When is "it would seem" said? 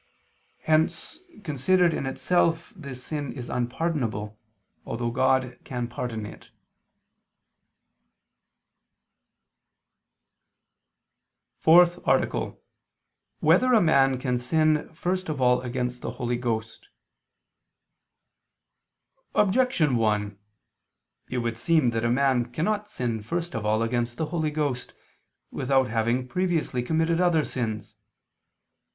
21.29-21.91